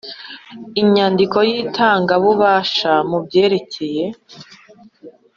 Inyandiko 0.81 1.37
y 1.47 1.51
itangabubasha 1.63 2.91
mu 3.09 3.17
byerekeye 3.25 4.05